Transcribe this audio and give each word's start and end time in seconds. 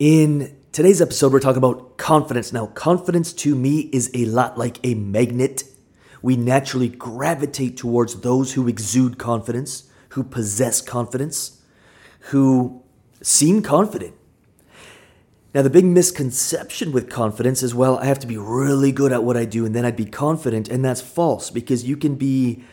In 0.00 0.56
today's 0.72 1.02
episode, 1.02 1.30
we're 1.30 1.40
talking 1.40 1.58
about 1.58 1.98
confidence. 1.98 2.54
Now, 2.54 2.68
confidence 2.68 3.34
to 3.34 3.54
me 3.54 3.90
is 3.92 4.10
a 4.14 4.24
lot 4.24 4.56
like 4.56 4.78
a 4.82 4.94
magnet. 4.94 5.64
We 6.22 6.36
naturally 6.36 6.88
gravitate 6.88 7.76
towards 7.76 8.22
those 8.22 8.54
who 8.54 8.66
exude 8.66 9.18
confidence, 9.18 9.90
who 10.12 10.24
possess 10.24 10.80
confidence, 10.80 11.60
who 12.30 12.82
seem 13.20 13.60
confident. 13.60 14.14
Now, 15.52 15.60
the 15.60 15.68
big 15.68 15.84
misconception 15.84 16.92
with 16.92 17.10
confidence 17.10 17.62
is 17.62 17.74
well, 17.74 17.98
I 17.98 18.06
have 18.06 18.20
to 18.20 18.26
be 18.26 18.38
really 18.38 18.92
good 18.92 19.12
at 19.12 19.22
what 19.22 19.36
I 19.36 19.44
do 19.44 19.66
and 19.66 19.74
then 19.74 19.84
I'd 19.84 19.96
be 19.96 20.06
confident. 20.06 20.70
And 20.70 20.82
that's 20.82 21.02
false 21.02 21.50
because 21.50 21.84
you 21.84 21.98
can 21.98 22.14
be 22.14 22.64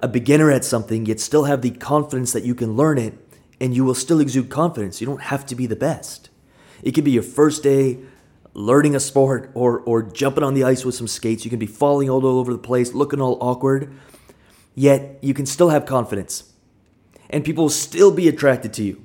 a 0.00 0.08
beginner 0.08 0.50
at 0.50 0.66
something, 0.66 1.06
yet 1.06 1.20
still 1.20 1.44
have 1.44 1.62
the 1.62 1.70
confidence 1.70 2.34
that 2.34 2.44
you 2.44 2.54
can 2.54 2.76
learn 2.76 2.98
it, 2.98 3.14
and 3.58 3.74
you 3.74 3.82
will 3.82 3.94
still 3.94 4.20
exude 4.20 4.50
confidence. 4.50 5.00
You 5.00 5.06
don't 5.06 5.22
have 5.22 5.46
to 5.46 5.54
be 5.54 5.64
the 5.64 5.74
best. 5.74 6.28
It 6.84 6.92
could 6.92 7.02
be 7.02 7.12
your 7.12 7.22
first 7.22 7.62
day 7.62 7.98
learning 8.52 8.94
a 8.94 9.00
sport 9.00 9.50
or, 9.54 9.80
or 9.80 10.02
jumping 10.02 10.44
on 10.44 10.52
the 10.52 10.64
ice 10.64 10.84
with 10.84 10.94
some 10.94 11.08
skates. 11.08 11.44
You 11.44 11.50
can 11.50 11.58
be 11.58 11.66
falling 11.66 12.10
all 12.10 12.24
over 12.24 12.52
the 12.52 12.58
place, 12.58 12.92
looking 12.92 13.22
all 13.22 13.38
awkward, 13.40 13.92
yet 14.74 15.18
you 15.22 15.32
can 15.32 15.46
still 15.46 15.70
have 15.70 15.86
confidence. 15.86 16.52
And 17.30 17.42
people 17.42 17.64
will 17.64 17.70
still 17.70 18.12
be 18.12 18.28
attracted 18.28 18.74
to 18.74 18.84
you. 18.84 19.04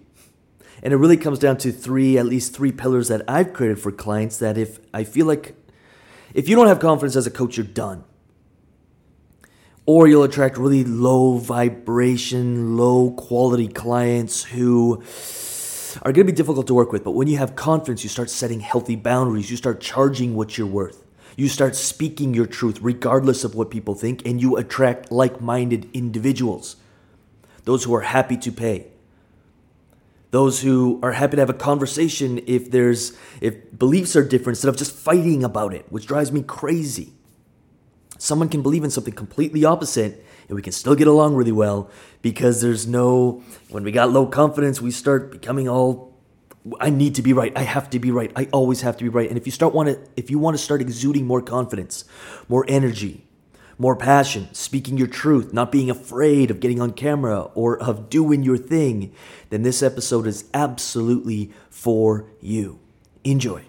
And 0.83 0.93
it 0.93 0.97
really 0.97 1.17
comes 1.17 1.39
down 1.39 1.57
to 1.59 1.71
three, 1.71 2.17
at 2.17 2.25
least 2.25 2.53
three 2.53 2.73
pillars 2.73 3.07
that 3.07 3.23
I've 3.29 3.53
created 3.53 3.79
for 3.79 3.93
clients 3.93 4.37
that 4.37 4.57
if 4.57 4.79
I 4.93 5.05
feel 5.05 5.25
like 5.25 5.55
if 6.33 6.49
you 6.49 6.55
don't 6.55 6.67
have 6.67 6.79
confidence 6.79 7.15
as 7.15 7.25
a 7.25 7.31
coach, 7.31 7.55
you're 7.55 7.65
done. 7.65 8.03
Or 9.85 10.07
you'll 10.07 10.23
attract 10.23 10.57
really 10.57 10.83
low 10.83 11.37
vibration, 11.37 12.77
low 12.77 13.11
quality 13.11 13.69
clients 13.69 14.43
who 14.43 15.01
are 15.97 16.11
going 16.11 16.25
to 16.25 16.31
be 16.31 16.35
difficult 16.35 16.67
to 16.67 16.73
work 16.73 16.91
with. 16.91 17.03
But 17.03 17.11
when 17.11 17.27
you 17.27 17.37
have 17.37 17.55
confidence, 17.55 18.03
you 18.03 18.09
start 18.09 18.29
setting 18.29 18.59
healthy 18.59 18.95
boundaries. 18.95 19.49
You 19.49 19.57
start 19.57 19.81
charging 19.81 20.35
what 20.35 20.57
you're 20.57 20.67
worth. 20.67 21.03
You 21.35 21.47
start 21.47 21.75
speaking 21.75 22.33
your 22.33 22.45
truth 22.45 22.79
regardless 22.81 23.43
of 23.43 23.55
what 23.55 23.71
people 23.71 23.95
think, 23.95 24.25
and 24.25 24.41
you 24.41 24.57
attract 24.57 25.11
like 25.11 25.39
minded 25.39 25.89
individuals. 25.93 26.75
Those 27.63 27.83
who 27.83 27.93
are 27.93 28.01
happy 28.01 28.35
to 28.37 28.51
pay, 28.51 28.87
those 30.31 30.61
who 30.61 30.99
are 31.01 31.13
happy 31.13 31.35
to 31.35 31.41
have 31.41 31.49
a 31.49 31.53
conversation 31.53 32.39
if 32.45 32.69
there's 32.69 33.17
if 33.41 33.77
beliefs 33.77 34.15
are 34.15 34.23
different 34.23 34.57
instead 34.57 34.69
of 34.69 34.77
just 34.77 34.91
fighting 34.91 35.43
about 35.43 35.73
it 35.73 35.85
which 35.89 36.05
drives 36.05 36.31
me 36.31 36.43
crazy 36.43 37.13
someone 38.17 38.49
can 38.49 38.61
believe 38.61 38.83
in 38.83 38.91
something 38.91 39.13
completely 39.13 39.65
opposite 39.65 40.23
and 40.49 40.55
we 40.55 40.61
can 40.61 40.73
still 40.73 40.95
get 40.95 41.07
along 41.07 41.35
really 41.35 41.53
well 41.53 41.89
because 42.21 42.59
there's 42.59 42.85
no 42.85 43.41
when 43.69 43.83
we 43.83 43.91
got 43.91 44.11
low 44.11 44.25
confidence 44.25 44.81
we 44.81 44.91
start 44.91 45.31
becoming 45.31 45.69
all 45.69 46.09
I 46.79 46.89
need 46.89 47.15
to 47.15 47.21
be 47.21 47.31
right. 47.31 47.53
I 47.55 47.63
have 47.63 47.89
to 47.91 47.99
be 47.99 48.11
right. 48.11 48.31
I 48.35 48.49
always 48.51 48.81
have 48.81 48.97
to 48.97 49.03
be 49.03 49.09
right. 49.09 49.29
And 49.29 49.37
if 49.37 49.45
you 49.45 49.51
start 49.51 49.73
want 49.73 49.89
to 49.89 49.99
if 50.17 50.29
you 50.29 50.39
want 50.39 50.57
to 50.57 50.63
start 50.63 50.81
exuding 50.81 51.25
more 51.25 51.41
confidence, 51.41 52.03
more 52.49 52.65
energy, 52.67 53.25
more 53.77 53.95
passion, 53.95 54.49
speaking 54.51 54.97
your 54.97 55.07
truth, 55.07 55.53
not 55.53 55.71
being 55.71 55.89
afraid 55.89 56.51
of 56.51 56.59
getting 56.59 56.81
on 56.81 56.91
camera 56.91 57.43
or 57.55 57.81
of 57.81 58.09
doing 58.09 58.43
your 58.43 58.57
thing, 58.57 59.13
then 59.49 59.63
this 59.63 59.81
episode 59.81 60.27
is 60.27 60.45
absolutely 60.53 61.51
for 61.69 62.25
you. 62.41 62.79
Enjoy. 63.23 63.68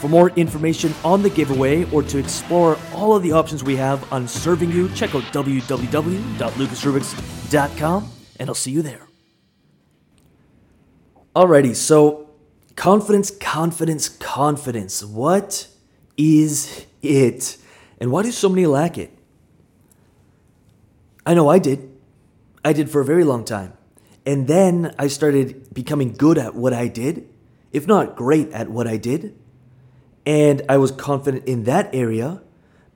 For 0.00 0.08
more 0.08 0.30
information 0.30 0.94
on 1.04 1.22
the 1.22 1.30
giveaway 1.30 1.88
or 1.90 2.02
to 2.04 2.18
explore 2.18 2.78
all 2.94 3.14
of 3.14 3.22
the 3.22 3.32
options 3.32 3.62
we 3.64 3.76
have 3.76 4.10
on 4.12 4.28
serving 4.28 4.70
you, 4.70 4.88
check 4.90 5.14
out 5.14 5.22
www.lucasrubix.com 5.24 8.12
and 8.38 8.48
I'll 8.48 8.54
see 8.54 8.70
you 8.70 8.82
there. 8.82 9.06
Alrighty, 11.34 11.76
so 11.76 12.28
Confidence, 12.78 13.32
confidence, 13.32 14.08
confidence. 14.08 15.02
What 15.02 15.66
is 16.16 16.86
it? 17.02 17.56
And 18.00 18.12
why 18.12 18.22
do 18.22 18.30
so 18.30 18.48
many 18.48 18.66
lack 18.66 18.96
it? 18.96 19.10
I 21.26 21.34
know 21.34 21.48
I 21.48 21.58
did. 21.58 21.90
I 22.64 22.72
did 22.72 22.88
for 22.88 23.00
a 23.00 23.04
very 23.04 23.24
long 23.24 23.44
time. 23.44 23.72
And 24.24 24.46
then 24.46 24.94
I 24.96 25.08
started 25.08 25.74
becoming 25.74 26.12
good 26.12 26.38
at 26.38 26.54
what 26.54 26.72
I 26.72 26.86
did, 26.86 27.28
if 27.72 27.88
not 27.88 28.14
great 28.14 28.52
at 28.52 28.70
what 28.70 28.86
I 28.86 28.96
did. 28.96 29.36
And 30.28 30.60
I 30.68 30.76
was 30.76 30.90
confident 30.92 31.46
in 31.46 31.64
that 31.64 31.88
area, 31.94 32.42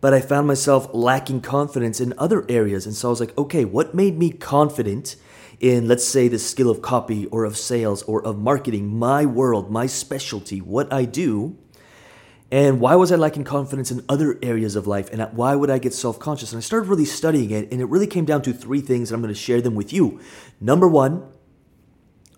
but 0.02 0.12
I 0.12 0.20
found 0.20 0.46
myself 0.46 0.92
lacking 0.92 1.40
confidence 1.40 1.98
in 1.98 2.12
other 2.18 2.44
areas. 2.46 2.84
And 2.84 2.94
so 2.94 3.08
I 3.08 3.10
was 3.10 3.20
like, 3.20 3.36
okay, 3.38 3.64
what 3.64 3.94
made 3.94 4.18
me 4.18 4.30
confident 4.30 5.16
in, 5.58 5.88
let's 5.88 6.04
say, 6.04 6.28
the 6.28 6.38
skill 6.38 6.68
of 6.68 6.82
copy 6.82 7.24
or 7.28 7.44
of 7.44 7.56
sales 7.56 8.02
or 8.02 8.22
of 8.22 8.36
marketing, 8.36 8.98
my 8.98 9.24
world, 9.24 9.70
my 9.70 9.86
specialty, 9.86 10.60
what 10.60 10.92
I 10.92 11.06
do. 11.06 11.56
And 12.50 12.80
why 12.80 12.96
was 12.96 13.10
I 13.10 13.16
lacking 13.16 13.44
confidence 13.44 13.90
in 13.90 14.04
other 14.10 14.38
areas 14.42 14.76
of 14.76 14.86
life? 14.86 15.08
And 15.10 15.22
why 15.32 15.54
would 15.54 15.70
I 15.70 15.78
get 15.78 15.94
self 15.94 16.18
conscious? 16.18 16.52
And 16.52 16.58
I 16.58 16.60
started 16.60 16.90
really 16.90 17.06
studying 17.06 17.50
it, 17.50 17.72
and 17.72 17.80
it 17.80 17.86
really 17.86 18.06
came 18.06 18.26
down 18.26 18.42
to 18.42 18.52
three 18.52 18.82
things, 18.82 19.10
and 19.10 19.24
I'm 19.24 19.26
to 19.26 19.34
share 19.34 19.62
them 19.62 19.74
with 19.74 19.90
you. 19.90 20.20
Number 20.60 20.86
one 20.86 21.26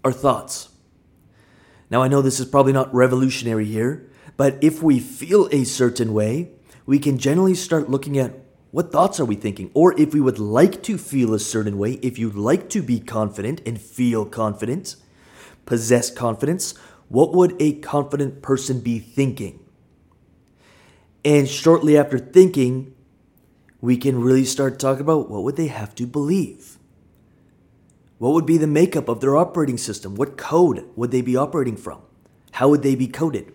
are 0.04 0.12
thoughts. 0.12 0.68
Now, 1.90 2.00
I 2.00 2.06
know 2.06 2.22
this 2.22 2.38
is 2.38 2.46
probably 2.46 2.72
not 2.72 2.94
revolutionary 2.94 3.64
here, 3.64 4.08
but 4.36 4.58
if 4.62 4.82
we 4.82 4.98
feel 5.00 5.48
a 5.52 5.64
certain 5.64 6.12
way, 6.12 6.50
we 6.86 6.98
can 6.98 7.18
generally 7.18 7.54
start 7.54 7.88
looking 7.88 8.18
at 8.18 8.34
what 8.70 8.90
thoughts 8.90 9.20
are 9.20 9.24
we 9.24 9.36
thinking? 9.36 9.70
Or 9.72 9.98
if 9.98 10.12
we 10.12 10.20
would 10.20 10.40
like 10.40 10.82
to 10.82 10.98
feel 10.98 11.32
a 11.32 11.38
certain 11.38 11.78
way, 11.78 11.92
if 12.02 12.18
you'd 12.18 12.34
like 12.34 12.68
to 12.70 12.82
be 12.82 12.98
confident 12.98 13.60
and 13.64 13.80
feel 13.80 14.26
confident, 14.26 14.96
possess 15.64 16.10
confidence, 16.10 16.74
what 17.08 17.32
would 17.32 17.54
a 17.60 17.74
confident 17.74 18.42
person 18.42 18.80
be 18.80 18.98
thinking? 18.98 19.60
And 21.24 21.48
shortly 21.48 21.96
after 21.96 22.18
thinking, 22.18 22.94
we 23.80 23.96
can 23.96 24.20
really 24.20 24.44
start 24.44 24.80
talking 24.80 25.02
about 25.02 25.30
what 25.30 25.44
would 25.44 25.56
they 25.56 25.68
have 25.68 25.94
to 25.94 26.06
believe? 26.06 26.76
What 28.18 28.32
would 28.32 28.46
be 28.46 28.58
the 28.58 28.66
makeup 28.66 29.08
of 29.08 29.20
their 29.20 29.36
operating 29.36 29.78
system? 29.78 30.16
What 30.16 30.36
code 30.36 30.84
would 30.96 31.12
they 31.12 31.20
be 31.20 31.36
operating 31.36 31.76
from? 31.76 32.00
How 32.52 32.68
would 32.70 32.82
they 32.82 32.96
be 32.96 33.06
coded? 33.06 33.53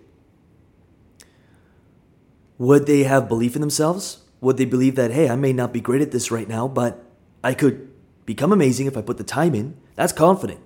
Would 2.59 2.85
they 2.85 3.03
have 3.03 3.27
belief 3.27 3.55
in 3.55 3.61
themselves? 3.61 4.19
Would 4.41 4.57
they 4.57 4.65
believe 4.65 4.95
that, 4.95 5.11
hey, 5.11 5.29
I 5.29 5.35
may 5.35 5.53
not 5.53 5.73
be 5.73 5.81
great 5.81 6.01
at 6.01 6.11
this 6.11 6.29
right 6.29 6.47
now, 6.47 6.67
but 6.67 7.03
I 7.43 7.53
could 7.53 7.89
become 8.25 8.51
amazing 8.51 8.85
if 8.85 8.95
I 8.95 9.01
put 9.01 9.17
the 9.17 9.23
time 9.23 9.55
in? 9.55 9.77
That's 9.95 10.13
confident. 10.13 10.59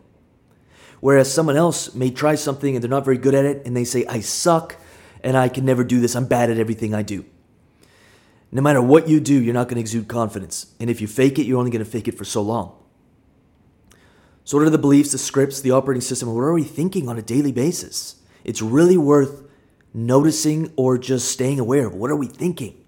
Whereas 1.00 1.32
someone 1.32 1.56
else 1.56 1.94
may 1.94 2.12
try 2.12 2.36
something 2.36 2.76
and 2.76 2.84
they're 2.84 2.90
not 2.90 3.06
very 3.06 3.18
good 3.18 3.36
at 3.36 3.46
it 3.46 3.66
and 3.66 3.78
they 3.78 3.84
say, 3.84 4.06
I 4.08 4.22
suck 4.22 4.76
and 5.24 5.38
I 5.38 5.50
can 5.50 5.66
never 5.66 5.84
do 5.84 6.00
this. 6.00 6.16
I'm 6.16 6.26
bad 6.26 6.50
at 6.50 6.58
everything 6.58 6.94
I 6.94 7.04
do. 7.04 7.26
No 8.52 8.62
matter 8.62 8.82
what 8.82 9.08
you 9.08 9.20
do, 9.20 9.42
you're 9.42 9.54
not 9.54 9.68
going 9.68 9.76
to 9.76 9.82
exude 9.82 10.08
confidence. 10.08 10.74
And 10.80 10.90
if 10.90 11.02
you 11.02 11.08
fake 11.08 11.40
it, 11.40 11.46
you're 11.46 11.58
only 11.58 11.72
going 11.72 11.84
to 11.84 11.90
fake 11.90 12.08
it 12.08 12.18
for 12.18 12.26
so 12.26 12.42
long. 12.42 12.76
So, 14.46 14.58
what 14.58 14.68
are 14.68 14.70
the 14.70 14.78
beliefs, 14.78 15.12
the 15.12 15.18
scripts, 15.18 15.62
the 15.62 15.72
operating 15.72 16.02
system? 16.02 16.34
What 16.34 16.42
are 16.42 16.54
we 16.54 16.64
thinking 16.64 17.08
on 17.08 17.18
a 17.18 17.22
daily 17.22 17.52
basis? 17.52 18.18
It's 18.44 18.62
really 18.62 18.98
worth 18.98 19.44
noticing 19.94 20.72
or 20.76 20.98
just 20.98 21.30
staying 21.30 21.60
aware 21.60 21.88
of. 21.88 21.96
What 21.96 22.12
are 22.12 22.16
we 22.16 22.28
thinking? 22.28 22.80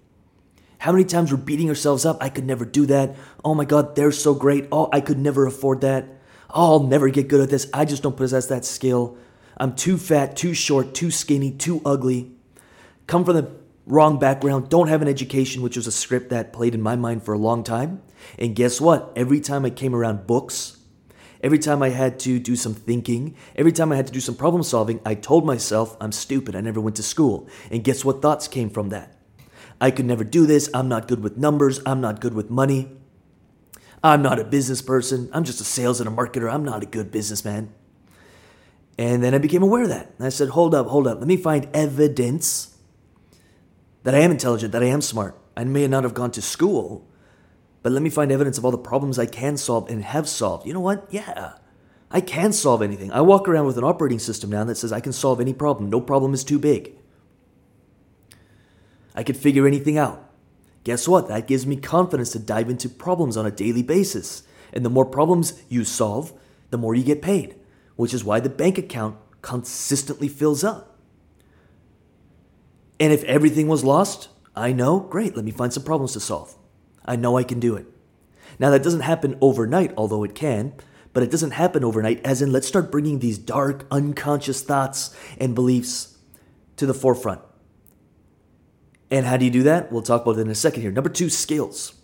How 0.78 0.92
many 0.92 1.04
times 1.04 1.32
we're 1.32 1.38
beating 1.38 1.68
ourselves 1.68 2.04
up? 2.04 2.18
I 2.20 2.28
could 2.28 2.44
never 2.44 2.64
do 2.64 2.86
that. 2.86 3.16
Oh 3.44 3.54
my 3.54 3.64
God, 3.64 3.96
they're 3.96 4.12
so 4.12 4.34
great. 4.34 4.68
Oh, 4.70 4.88
I 4.92 5.00
could 5.00 5.18
never 5.18 5.46
afford 5.46 5.80
that. 5.80 6.06
Oh, 6.50 6.72
I'll 6.72 6.80
never 6.80 7.08
get 7.08 7.28
good 7.28 7.40
at 7.40 7.50
this. 7.50 7.68
I 7.72 7.84
just 7.84 8.02
don't 8.02 8.16
possess 8.16 8.46
that 8.46 8.64
skill. 8.64 9.16
I'm 9.56 9.74
too 9.74 9.96
fat, 9.96 10.36
too 10.36 10.54
short, 10.54 10.94
too 10.94 11.10
skinny, 11.10 11.50
too 11.50 11.80
ugly. 11.84 12.32
Come 13.06 13.24
from 13.24 13.36
the 13.36 13.50
wrong 13.86 14.18
background, 14.18 14.68
don't 14.68 14.88
have 14.88 15.00
an 15.00 15.08
education, 15.08 15.62
which 15.62 15.76
was 15.76 15.86
a 15.86 15.92
script 15.92 16.30
that 16.30 16.52
played 16.52 16.74
in 16.74 16.82
my 16.82 16.96
mind 16.96 17.22
for 17.22 17.32
a 17.32 17.38
long 17.38 17.62
time. 17.62 18.02
And 18.38 18.54
guess 18.54 18.80
what? 18.80 19.12
Every 19.16 19.40
time 19.40 19.64
I 19.64 19.70
came 19.70 19.94
around 19.94 20.26
books, 20.26 20.75
every 21.46 21.60
time 21.60 21.80
I 21.80 21.90
had 21.90 22.18
to 22.20 22.40
do 22.40 22.56
some 22.56 22.74
thinking, 22.74 23.36
every 23.54 23.70
time 23.70 23.92
I 23.92 23.96
had 23.96 24.08
to 24.08 24.12
do 24.12 24.18
some 24.18 24.34
problem 24.34 24.64
solving, 24.64 24.98
I 25.06 25.14
told 25.14 25.46
myself 25.46 25.96
I'm 26.00 26.10
stupid. 26.10 26.56
I 26.56 26.60
never 26.60 26.80
went 26.80 26.96
to 26.96 27.04
school. 27.04 27.48
And 27.70 27.84
guess 27.84 28.04
what 28.04 28.20
thoughts 28.20 28.48
came 28.48 28.68
from 28.68 28.88
that? 28.88 29.16
I 29.80 29.92
could 29.92 30.06
never 30.06 30.24
do 30.24 30.44
this. 30.44 30.68
I'm 30.74 30.88
not 30.88 31.06
good 31.06 31.22
with 31.22 31.36
numbers. 31.36 31.80
I'm 31.86 32.00
not 32.00 32.20
good 32.20 32.34
with 32.34 32.50
money. 32.50 32.90
I'm 34.02 34.22
not 34.22 34.40
a 34.40 34.44
business 34.44 34.82
person. 34.82 35.30
I'm 35.32 35.44
just 35.44 35.60
a 35.60 35.64
sales 35.64 36.00
and 36.00 36.08
a 36.08 36.12
marketer. 36.12 36.52
I'm 36.52 36.64
not 36.64 36.82
a 36.82 36.86
good 36.86 37.12
businessman. 37.12 37.72
And 38.98 39.22
then 39.22 39.32
I 39.32 39.38
became 39.38 39.62
aware 39.62 39.84
of 39.84 39.90
that. 39.90 40.14
And 40.18 40.26
I 40.26 40.30
said, 40.30 40.48
hold 40.48 40.74
up, 40.74 40.88
hold 40.88 41.06
up. 41.06 41.20
Let 41.20 41.28
me 41.28 41.36
find 41.36 41.68
evidence 41.72 42.76
that 44.02 44.16
I 44.16 44.18
am 44.18 44.32
intelligent, 44.32 44.72
that 44.72 44.82
I 44.82 44.86
am 44.86 45.00
smart. 45.00 45.38
I 45.56 45.62
may 45.62 45.86
not 45.86 46.02
have 46.02 46.14
gone 46.14 46.32
to 46.32 46.42
school, 46.42 47.06
but 47.86 47.92
let 47.92 48.02
me 48.02 48.10
find 48.10 48.32
evidence 48.32 48.58
of 48.58 48.64
all 48.64 48.72
the 48.72 48.78
problems 48.78 49.16
I 49.16 49.26
can 49.26 49.56
solve 49.56 49.88
and 49.88 50.02
have 50.02 50.28
solved. 50.28 50.66
You 50.66 50.74
know 50.74 50.80
what? 50.80 51.06
Yeah, 51.08 51.52
I 52.10 52.20
can 52.20 52.52
solve 52.52 52.82
anything. 52.82 53.12
I 53.12 53.20
walk 53.20 53.46
around 53.46 53.66
with 53.66 53.78
an 53.78 53.84
operating 53.84 54.18
system 54.18 54.50
now 54.50 54.64
that 54.64 54.74
says 54.74 54.92
I 54.92 54.98
can 54.98 55.12
solve 55.12 55.40
any 55.40 55.52
problem. 55.52 55.88
No 55.88 56.00
problem 56.00 56.34
is 56.34 56.42
too 56.42 56.58
big. 56.58 56.94
I 59.14 59.22
could 59.22 59.36
figure 59.36 59.68
anything 59.68 59.96
out. 59.98 60.28
Guess 60.82 61.06
what? 61.06 61.28
That 61.28 61.46
gives 61.46 61.64
me 61.64 61.76
confidence 61.76 62.32
to 62.32 62.40
dive 62.40 62.68
into 62.68 62.88
problems 62.88 63.36
on 63.36 63.46
a 63.46 63.52
daily 63.52 63.84
basis. 63.84 64.42
And 64.72 64.84
the 64.84 64.90
more 64.90 65.06
problems 65.06 65.62
you 65.68 65.84
solve, 65.84 66.32
the 66.70 66.78
more 66.78 66.96
you 66.96 67.04
get 67.04 67.22
paid, 67.22 67.54
which 67.94 68.12
is 68.12 68.24
why 68.24 68.40
the 68.40 68.50
bank 68.50 68.78
account 68.78 69.16
consistently 69.42 70.26
fills 70.26 70.64
up. 70.64 70.98
And 72.98 73.12
if 73.12 73.22
everything 73.22 73.68
was 73.68 73.84
lost, 73.84 74.28
I 74.56 74.72
know, 74.72 74.98
great, 74.98 75.36
let 75.36 75.44
me 75.44 75.52
find 75.52 75.72
some 75.72 75.84
problems 75.84 76.14
to 76.14 76.20
solve. 76.20 76.56
I 77.06 77.16
know 77.16 77.36
I 77.36 77.44
can 77.44 77.60
do 77.60 77.76
it. 77.76 77.86
Now, 78.58 78.70
that 78.70 78.82
doesn't 78.82 79.00
happen 79.00 79.36
overnight, 79.40 79.92
although 79.96 80.24
it 80.24 80.34
can, 80.34 80.72
but 81.12 81.22
it 81.22 81.30
doesn't 81.30 81.52
happen 81.52 81.84
overnight, 81.84 82.24
as 82.24 82.42
in, 82.42 82.52
let's 82.52 82.66
start 82.66 82.90
bringing 82.90 83.18
these 83.18 83.38
dark, 83.38 83.86
unconscious 83.90 84.62
thoughts 84.62 85.16
and 85.38 85.54
beliefs 85.54 86.18
to 86.76 86.86
the 86.86 86.94
forefront. 86.94 87.40
And 89.10 89.24
how 89.24 89.36
do 89.36 89.44
you 89.44 89.50
do 89.50 89.62
that? 89.62 89.92
We'll 89.92 90.02
talk 90.02 90.22
about 90.22 90.38
it 90.38 90.42
in 90.42 90.50
a 90.50 90.54
second 90.54 90.82
here. 90.82 90.90
Number 90.90 91.08
two, 91.08 91.30
skills. 91.30 91.94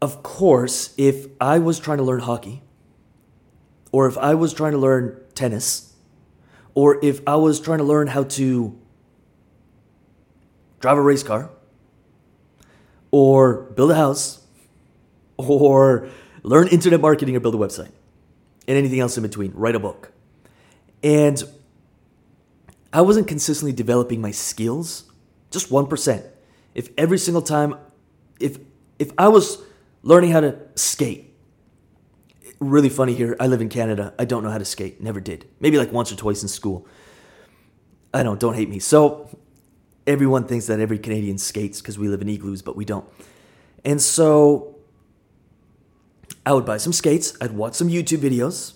Of 0.00 0.22
course, 0.22 0.94
if 0.96 1.26
I 1.40 1.58
was 1.58 1.78
trying 1.78 1.98
to 1.98 2.04
learn 2.04 2.20
hockey, 2.20 2.62
or 3.90 4.06
if 4.06 4.16
I 4.18 4.34
was 4.34 4.54
trying 4.54 4.72
to 4.72 4.78
learn 4.78 5.20
tennis, 5.34 5.92
or 6.74 6.98
if 7.04 7.20
I 7.26 7.36
was 7.36 7.60
trying 7.60 7.78
to 7.78 7.84
learn 7.84 8.06
how 8.06 8.24
to 8.24 8.78
drive 10.80 10.98
a 10.98 11.02
race 11.02 11.22
car, 11.22 11.50
or 13.12 13.62
build 13.76 13.92
a 13.92 13.94
house, 13.94 14.44
or 15.36 16.08
learn 16.42 16.66
internet 16.68 17.00
marketing 17.00 17.36
or 17.36 17.40
build 17.40 17.54
a 17.54 17.58
website, 17.58 17.92
and 18.66 18.76
anything 18.76 18.98
else 18.98 19.16
in 19.16 19.22
between, 19.22 19.52
write 19.54 19.76
a 19.76 19.78
book. 19.78 20.10
And 21.02 21.42
I 22.92 23.02
wasn't 23.02 23.28
consistently 23.28 23.72
developing 23.72 24.20
my 24.20 24.30
skills, 24.30 25.04
just 25.50 25.70
1%. 25.70 26.24
If 26.74 26.88
every 26.98 27.18
single 27.18 27.42
time, 27.42 27.74
if, 28.40 28.58
if 28.98 29.12
I 29.18 29.28
was 29.28 29.58
learning 30.02 30.30
how 30.30 30.40
to 30.40 30.56
skate, 30.74 31.34
really 32.60 32.88
funny 32.88 33.14
here, 33.14 33.36
I 33.40 33.46
live 33.46 33.60
in 33.60 33.68
Canada, 33.68 34.14
I 34.18 34.24
don't 34.24 34.42
know 34.42 34.50
how 34.50 34.58
to 34.58 34.64
skate, 34.64 35.00
never 35.00 35.20
did. 35.20 35.46
Maybe 35.60 35.78
like 35.78 35.92
once 35.92 36.12
or 36.12 36.16
twice 36.16 36.42
in 36.42 36.48
school. 36.48 36.86
I 38.14 38.22
don't, 38.22 38.38
don't 38.38 38.54
hate 38.54 38.68
me. 38.68 38.78
So 38.78 39.30
everyone 40.06 40.44
thinks 40.44 40.66
that 40.66 40.80
every 40.80 40.98
Canadian 40.98 41.38
skates 41.38 41.80
because 41.80 41.98
we 41.98 42.08
live 42.08 42.22
in 42.22 42.28
igloos, 42.28 42.62
but 42.62 42.76
we 42.76 42.84
don't. 42.84 43.06
And 43.84 44.00
so 44.00 44.76
I 46.44 46.52
would 46.52 46.66
buy 46.66 46.76
some 46.76 46.92
skates, 46.92 47.36
I'd 47.40 47.52
watch 47.52 47.74
some 47.74 47.88
YouTube 47.88 48.18
videos, 48.18 48.74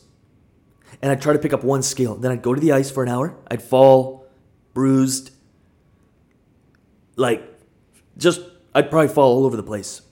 and 1.02 1.10
I'd 1.10 1.20
try 1.20 1.32
to 1.32 1.38
pick 1.38 1.52
up 1.52 1.64
one 1.64 1.82
skill. 1.82 2.14
Then 2.14 2.30
I'd 2.30 2.42
go 2.42 2.54
to 2.54 2.60
the 2.60 2.72
ice 2.72 2.90
for 2.90 3.02
an 3.02 3.08
hour. 3.08 3.36
I'd 3.50 3.62
fall, 3.62 4.26
bruised, 4.72 5.32
like 7.16 7.42
just, 8.16 8.40
I'd 8.74 8.90
probably 8.90 9.08
fall 9.08 9.36
all 9.38 9.46
over 9.46 9.56
the 9.56 9.62
place. 9.62 10.02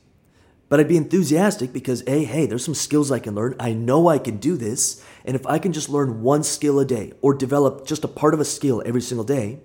But 0.69 0.81
I'd 0.81 0.89
be 0.89 0.97
enthusiastic 0.97 1.73
because, 1.73 2.03
hey, 2.07 2.25
hey, 2.25 2.47
there's 2.47 2.65
some 2.65 2.75
skills 2.75 3.13
I 3.13 3.19
can 3.19 3.35
learn. 3.35 3.55
I 3.61 3.73
know 3.73 4.09
I 4.09 4.19
can 4.19 4.39
do 4.39 4.57
this. 4.57 5.05
And 5.25 5.37
if 5.37 5.47
I 5.47 5.59
can 5.59 5.73
just 5.73 5.89
learn 5.89 6.23
one 6.23 6.43
skill 6.43 6.81
a 6.81 6.85
day 6.85 7.13
or 7.21 7.35
develop 7.35 7.87
just 7.87 8.03
a 8.03 8.09
part 8.09 8.35
of 8.35 8.41
a 8.41 8.45
skill 8.45 8.83
every 8.85 9.03
single 9.03 9.25
day, 9.25 9.61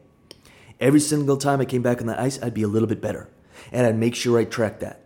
every 0.79 0.99
single 0.99 1.37
time 1.37 1.61
I 1.61 1.65
came 1.65 1.81
back 1.81 2.01
on 2.01 2.07
the 2.07 2.19
ice, 2.19 2.41
I'd 2.41 2.53
be 2.53 2.63
a 2.63 2.67
little 2.67 2.87
bit 2.87 3.01
better. 3.01 3.29
And 3.71 3.85
I'd 3.85 3.97
make 3.97 4.15
sure 4.15 4.39
I 4.39 4.45
track 4.45 4.79
that. 4.79 5.01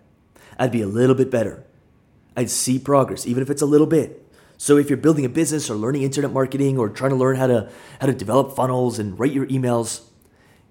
I'd 0.58 0.72
be 0.72 0.82
a 0.82 0.88
little 0.88 1.16
bit 1.16 1.32
better. 1.32 1.66
I'd 2.36 2.50
see 2.50 2.80
progress, 2.80 3.26
even 3.26 3.44
if 3.44 3.50
it's 3.50 3.62
a 3.62 3.66
little 3.68 3.88
bit. 3.88 4.20
So 4.58 4.78
if 4.78 4.90
you're 4.90 4.98
building 4.98 5.26
a 5.26 5.30
business 5.30 5.70
or 5.70 5.76
learning 5.76 6.04
internet 6.04 6.32
marketing 6.32 6.78
or 6.78 6.90
trying 6.90 7.12
to 7.12 7.18
learn 7.18 7.36
how 7.36 7.48
to 7.48 7.70
how 8.00 8.08
to 8.08 8.14
develop 8.14 8.56
funnels 8.56 9.00
and 9.00 9.20
write 9.20 9.34
your 9.34 9.46
emails, 9.48 10.04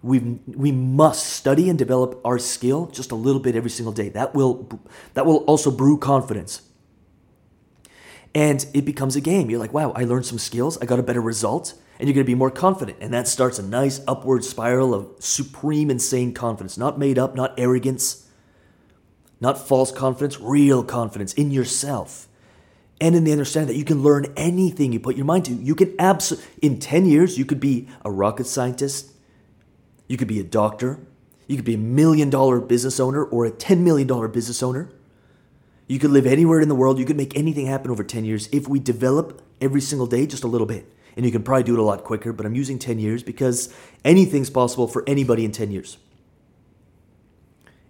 we 0.02 0.18
we 0.46 0.72
must 0.72 1.26
study 1.26 1.68
and 1.68 1.78
develop 1.78 2.20
our 2.24 2.38
skill 2.38 2.86
just 2.86 3.10
a 3.10 3.14
little 3.14 3.40
bit 3.40 3.54
every 3.54 3.70
single 3.70 3.92
day. 3.92 4.08
That 4.08 4.34
will 4.34 4.68
that 5.14 5.26
will 5.26 5.38
also 5.44 5.70
brew 5.70 5.98
confidence. 5.98 6.62
And 8.34 8.64
it 8.72 8.86
becomes 8.86 9.14
a 9.14 9.20
game. 9.20 9.50
You're 9.50 9.60
like, 9.60 9.74
wow, 9.74 9.92
I 9.94 10.04
learned 10.04 10.24
some 10.24 10.38
skills, 10.38 10.78
I 10.80 10.86
got 10.86 10.98
a 10.98 11.02
better 11.02 11.20
result, 11.20 11.74
and 12.02 12.08
you're 12.08 12.14
gonna 12.16 12.24
be 12.24 12.34
more 12.34 12.50
confident. 12.50 12.98
And 13.00 13.14
that 13.14 13.28
starts 13.28 13.60
a 13.60 13.62
nice 13.62 14.00
upward 14.08 14.42
spiral 14.44 14.92
of 14.92 15.06
supreme, 15.20 15.88
insane 15.88 16.34
confidence. 16.34 16.76
Not 16.76 16.98
made 16.98 17.16
up, 17.16 17.36
not 17.36 17.54
arrogance, 17.56 18.26
not 19.40 19.56
false 19.56 19.92
confidence, 19.92 20.40
real 20.40 20.82
confidence 20.82 21.32
in 21.34 21.52
yourself 21.52 22.26
and 23.00 23.14
in 23.14 23.22
the 23.22 23.30
understanding 23.30 23.68
that 23.68 23.78
you 23.78 23.84
can 23.84 24.02
learn 24.02 24.26
anything 24.36 24.92
you 24.92 24.98
put 24.98 25.14
your 25.14 25.24
mind 25.24 25.44
to. 25.44 25.52
You 25.52 25.76
can 25.76 25.94
absolutely, 25.96 26.50
in 26.60 26.80
10 26.80 27.06
years, 27.06 27.38
you 27.38 27.44
could 27.44 27.60
be 27.60 27.86
a 28.04 28.10
rocket 28.10 28.48
scientist, 28.48 29.12
you 30.08 30.16
could 30.16 30.26
be 30.26 30.40
a 30.40 30.44
doctor, 30.44 30.98
you 31.46 31.54
could 31.54 31.64
be 31.64 31.74
a 31.74 31.78
million 31.78 32.30
dollar 32.30 32.60
business 32.60 32.98
owner 32.98 33.22
or 33.22 33.46
a 33.46 33.52
$10 33.52 33.78
million 33.78 34.08
business 34.32 34.60
owner. 34.60 34.90
You 35.86 36.00
could 36.00 36.10
live 36.10 36.26
anywhere 36.26 36.60
in 36.60 36.68
the 36.68 36.74
world. 36.74 36.98
You 36.98 37.04
could 37.04 37.16
make 37.16 37.36
anything 37.38 37.66
happen 37.66 37.92
over 37.92 38.02
10 38.02 38.24
years 38.24 38.48
if 38.50 38.66
we 38.66 38.80
develop 38.80 39.40
every 39.60 39.80
single 39.80 40.08
day 40.08 40.26
just 40.26 40.42
a 40.42 40.48
little 40.48 40.66
bit. 40.66 40.92
And 41.16 41.26
you 41.26 41.32
can 41.32 41.42
probably 41.42 41.64
do 41.64 41.74
it 41.74 41.78
a 41.78 41.82
lot 41.82 42.04
quicker, 42.04 42.32
but 42.32 42.46
I'm 42.46 42.54
using 42.54 42.78
10 42.78 42.98
years 42.98 43.22
because 43.22 43.74
anything's 44.04 44.50
possible 44.50 44.88
for 44.88 45.04
anybody 45.06 45.44
in 45.44 45.52
10 45.52 45.70
years. 45.70 45.98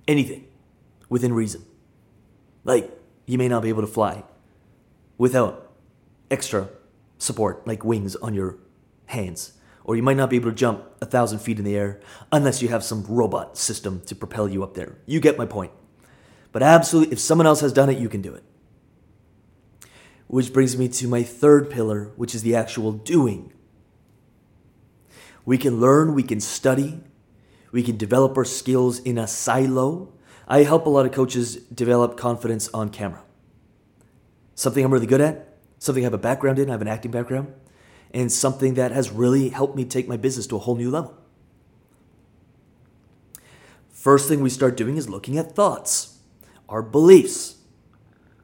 Anything 0.08 0.46
within 1.08 1.32
reason. 1.32 1.64
Like, 2.64 2.90
you 3.26 3.38
may 3.38 3.48
not 3.48 3.62
be 3.62 3.68
able 3.68 3.82
to 3.82 3.86
fly 3.88 4.24
without 5.18 5.72
extra 6.30 6.68
support 7.18 7.66
like 7.66 7.84
wings 7.84 8.16
on 8.16 8.34
your 8.34 8.58
hands. 9.06 9.52
Or 9.84 9.96
you 9.96 10.02
might 10.02 10.16
not 10.16 10.30
be 10.30 10.36
able 10.36 10.50
to 10.50 10.56
jump 10.56 10.84
a 11.00 11.06
thousand 11.06 11.40
feet 11.40 11.58
in 11.58 11.64
the 11.64 11.76
air 11.76 12.00
unless 12.30 12.62
you 12.62 12.68
have 12.68 12.84
some 12.84 13.04
robot 13.04 13.56
system 13.56 14.00
to 14.06 14.14
propel 14.14 14.48
you 14.48 14.62
up 14.62 14.74
there. 14.74 14.96
You 15.06 15.20
get 15.20 15.38
my 15.38 15.46
point. 15.46 15.72
But 16.52 16.62
absolutely, 16.62 17.12
if 17.12 17.18
someone 17.18 17.46
else 17.46 17.60
has 17.60 17.72
done 17.72 17.90
it, 17.90 17.98
you 17.98 18.08
can 18.08 18.22
do 18.22 18.34
it. 18.34 18.44
Which 20.32 20.52
brings 20.52 20.78
me 20.78 20.88
to 20.88 21.06
my 21.06 21.22
third 21.22 21.68
pillar, 21.68 22.10
which 22.16 22.34
is 22.34 22.42
the 22.42 22.56
actual 22.56 22.92
doing. 22.92 23.52
We 25.44 25.58
can 25.58 25.78
learn, 25.78 26.14
we 26.14 26.22
can 26.22 26.40
study, 26.40 27.00
we 27.70 27.82
can 27.82 27.98
develop 27.98 28.36
our 28.38 28.44
skills 28.44 28.98
in 29.00 29.18
a 29.18 29.26
silo. 29.26 30.14
I 30.48 30.62
help 30.62 30.86
a 30.86 30.88
lot 30.88 31.04
of 31.04 31.12
coaches 31.12 31.56
develop 31.56 32.16
confidence 32.16 32.70
on 32.72 32.88
camera 32.88 33.22
something 34.54 34.84
I'm 34.84 34.92
really 34.92 35.06
good 35.06 35.20
at, 35.20 35.58
something 35.78 36.04
I 36.04 36.06
have 36.06 36.14
a 36.14 36.18
background 36.18 36.58
in, 36.58 36.68
I 36.68 36.72
have 36.72 36.82
an 36.82 36.88
acting 36.88 37.10
background, 37.10 37.52
and 38.12 38.30
something 38.30 38.74
that 38.74 38.92
has 38.92 39.10
really 39.10 39.48
helped 39.48 39.76
me 39.76 39.84
take 39.84 40.08
my 40.08 40.16
business 40.16 40.46
to 40.48 40.56
a 40.56 40.60
whole 40.60 40.76
new 40.76 40.90
level. 40.90 41.16
First 43.90 44.28
thing 44.28 44.40
we 44.40 44.50
start 44.50 44.76
doing 44.76 44.96
is 44.96 45.08
looking 45.08 45.38
at 45.38 45.54
thoughts, 45.54 46.18
our 46.68 46.82
beliefs. 46.82 47.56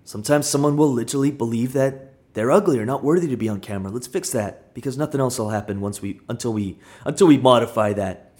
Sometimes 0.09 0.47
someone 0.47 0.79
will 0.79 0.91
literally 0.91 1.31
believe 1.31 1.75
that 1.75 2.15
they're 2.33 2.51
ugly 2.51 2.79
or 2.79 2.87
not 2.87 3.05
worthy 3.05 3.29
to 3.29 3.37
be 3.37 3.47
on 3.47 3.61
camera. 3.61 3.93
Let's 3.93 4.07
fix 4.07 4.31
that 4.31 4.73
because 4.73 4.97
nothing 4.97 5.21
else 5.21 5.39
will 5.39 5.51
happen 5.51 5.83
once 5.83 6.01
we 6.01 6.23
until 6.31 6.55
we 6.55 6.79
until 7.05 7.27
we 7.27 7.37
modify 7.37 7.93
that. 7.93 8.33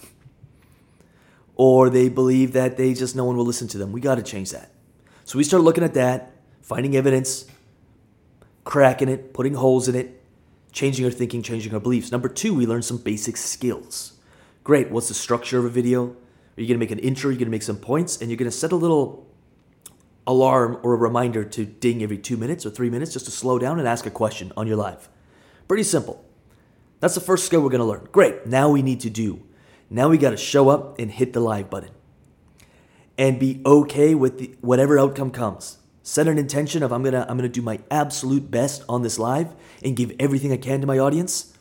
Or 1.53 1.91
they 1.91 2.09
believe 2.09 2.53
that 2.53 2.75
they 2.75 2.95
just 2.95 3.15
no 3.15 3.23
one 3.23 3.37
will 3.37 3.45
listen 3.45 3.67
to 3.67 3.77
them. 3.77 3.91
We 3.91 4.01
got 4.01 4.15
to 4.15 4.23
change 4.23 4.49
that. 4.49 4.71
So 5.25 5.37
we 5.37 5.43
start 5.43 5.61
looking 5.61 5.83
at 5.83 5.93
that, 5.93 6.31
finding 6.63 6.95
evidence, 6.95 7.45
cracking 8.63 9.07
it, 9.07 9.31
putting 9.31 9.53
holes 9.53 9.87
in 9.87 9.93
it, 9.93 10.23
changing 10.71 11.05
our 11.05 11.11
thinking, 11.11 11.43
changing 11.43 11.71
our 11.71 11.79
beliefs. 11.79 12.11
Number 12.11 12.29
two, 12.29 12.55
we 12.55 12.65
learn 12.65 12.81
some 12.81 12.97
basic 12.97 13.37
skills. 13.37 14.13
Great, 14.63 14.89
what's 14.89 15.09
the 15.09 15.13
structure 15.13 15.59
of 15.59 15.65
a 15.65 15.69
video? 15.69 16.15
Are 16.57 16.61
you 16.63 16.67
gonna 16.67 16.79
make 16.79 16.89
an 16.89 16.97
intro? 16.97 17.29
You're 17.29 17.37
gonna 17.37 17.51
make 17.51 17.61
some 17.61 17.77
points, 17.77 18.19
and 18.19 18.31
you're 18.31 18.37
gonna 18.37 18.49
set 18.49 18.71
a 18.71 18.75
little 18.75 19.28
alarm 20.29 20.79
or 20.83 20.93
a 20.93 20.97
reminder 20.97 21.43
to 21.43 21.65
ding 21.65 22.03
every 22.03 22.17
two 22.17 22.37
minutes 22.37 22.65
or 22.65 22.69
three 22.69 22.89
minutes 22.89 23.11
just 23.11 23.25
to 23.25 23.31
slow 23.31 23.57
down 23.57 23.79
and 23.79 23.87
ask 23.87 24.05
a 24.05 24.11
question 24.11 24.53
on 24.55 24.67
your 24.67 24.77
live. 24.77 25.09
Pretty 25.67 25.83
simple. 25.83 26.23
That's 26.99 27.15
the 27.15 27.21
first 27.21 27.45
skill 27.45 27.61
we're 27.61 27.69
gonna 27.69 27.85
learn. 27.85 28.07
Great, 28.11 28.45
now 28.45 28.69
we 28.69 28.81
need 28.81 28.99
to 29.01 29.09
do. 29.09 29.41
Now 29.89 30.09
we 30.09 30.17
gotta 30.17 30.37
show 30.37 30.69
up 30.69 30.99
and 30.99 31.11
hit 31.11 31.33
the 31.33 31.39
live 31.39 31.69
button 31.69 31.91
and 33.17 33.39
be 33.39 33.61
okay 33.65 34.13
with 34.13 34.37
the, 34.37 34.55
whatever 34.61 34.99
outcome 34.99 35.31
comes 35.31 35.79
set 36.09 36.27
an 36.27 36.37
intention 36.37 36.81
of 36.81 36.91
I'm 36.91 37.03
gonna 37.03 37.25
I'm 37.29 37.37
gonna 37.37 37.49
do 37.49 37.61
my 37.61 37.79
absolute 37.91 38.49
best 38.49 38.83
on 38.89 39.03
this 39.03 39.19
live 39.19 39.53
and 39.83 39.95
give 39.95 40.11
everything 40.19 40.51
I 40.51 40.57
can 40.57 40.81
to 40.81 40.87
my 40.87 40.97
audience. 40.97 41.53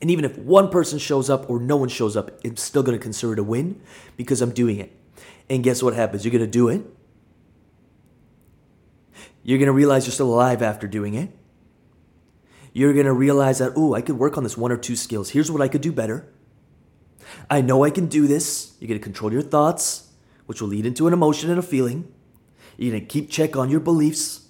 And 0.00 0.10
even 0.10 0.24
if 0.24 0.36
one 0.38 0.70
person 0.70 0.98
shows 0.98 1.28
up 1.28 1.48
or 1.48 1.58
no 1.58 1.76
one 1.76 1.88
shows 1.88 2.16
up, 2.16 2.38
I'm 2.44 2.56
still 2.56 2.82
gonna 2.82 2.98
consider 2.98 3.34
it 3.34 3.38
a 3.38 3.42
win 3.42 3.80
because 4.16 4.42
I'm 4.42 4.52
doing 4.52 4.78
it. 4.78 4.92
And 5.48 5.62
guess 5.64 5.82
what 5.82 5.94
happens? 5.94 6.24
You're 6.24 6.32
gonna 6.32 6.46
do 6.46 6.68
it. 6.68 6.82
You're 9.50 9.58
gonna 9.58 9.72
realize 9.72 10.06
you're 10.06 10.12
still 10.12 10.32
alive 10.32 10.62
after 10.62 10.86
doing 10.86 11.14
it. 11.14 11.36
You're 12.72 12.94
gonna 12.94 13.12
realize 13.12 13.58
that, 13.58 13.72
oh, 13.74 13.94
I 13.94 14.00
could 14.00 14.16
work 14.16 14.38
on 14.38 14.44
this 14.44 14.56
one 14.56 14.70
or 14.70 14.76
two 14.76 14.94
skills. 14.94 15.30
Here's 15.30 15.50
what 15.50 15.60
I 15.60 15.66
could 15.66 15.80
do 15.80 15.90
better. 15.90 16.32
I 17.48 17.60
know 17.60 17.84
I 17.84 17.90
can 17.90 18.06
do 18.06 18.26
this. 18.26 18.76
You're 18.78 18.88
going 18.88 19.00
to 19.00 19.04
control 19.04 19.32
your 19.32 19.42
thoughts, 19.42 20.08
which 20.46 20.60
will 20.60 20.68
lead 20.68 20.86
into 20.86 21.06
an 21.06 21.12
emotion 21.12 21.50
and 21.50 21.58
a 21.58 21.62
feeling. 21.62 22.12
You're 22.76 22.92
going 22.92 23.02
to 23.02 23.08
keep 23.08 23.30
check 23.30 23.56
on 23.56 23.70
your 23.70 23.80
beliefs. 23.80 24.46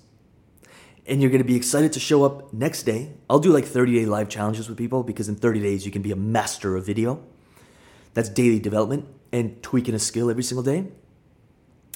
And 1.06 1.20
you're 1.20 1.30
going 1.30 1.42
to 1.42 1.48
be 1.48 1.56
excited 1.56 1.92
to 1.94 2.00
show 2.00 2.24
up 2.24 2.52
next 2.52 2.84
day. 2.84 3.12
I'll 3.28 3.40
do 3.40 3.52
like 3.52 3.64
30 3.64 3.94
day 3.94 4.06
live 4.06 4.28
challenges 4.28 4.68
with 4.68 4.78
people 4.78 5.02
because 5.02 5.28
in 5.28 5.36
30 5.36 5.60
days 5.60 5.84
you 5.84 5.90
can 5.90 6.02
be 6.02 6.12
a 6.12 6.16
master 6.16 6.76
of 6.76 6.86
video. 6.86 7.22
That's 8.14 8.28
daily 8.28 8.60
development 8.60 9.06
and 9.32 9.62
tweaking 9.62 9.94
a 9.94 9.98
skill 9.98 10.30
every 10.30 10.42
single 10.42 10.62
day. 10.62 10.86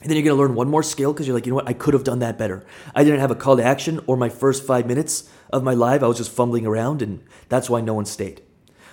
And 0.04 0.10
then 0.10 0.18
you're 0.18 0.24
going 0.26 0.36
to 0.36 0.42
learn 0.42 0.54
one 0.54 0.68
more 0.68 0.82
skill 0.82 1.14
because 1.14 1.26
you're 1.26 1.34
like, 1.34 1.46
you 1.46 1.50
know 1.50 1.56
what? 1.56 1.66
I 1.66 1.72
could 1.72 1.94
have 1.94 2.04
done 2.04 2.18
that 2.18 2.36
better. 2.36 2.62
I 2.94 3.04
didn't 3.04 3.20
have 3.20 3.30
a 3.30 3.34
call 3.34 3.56
to 3.56 3.64
action 3.64 4.00
or 4.06 4.18
my 4.18 4.28
first 4.28 4.62
five 4.62 4.86
minutes 4.86 5.30
of 5.50 5.62
my 5.62 5.72
live. 5.72 6.02
I 6.02 6.08
was 6.08 6.18
just 6.18 6.30
fumbling 6.30 6.66
around 6.66 7.00
and 7.00 7.24
that's 7.48 7.70
why 7.70 7.80
no 7.80 7.94
one 7.94 8.04
stayed. 8.04 8.42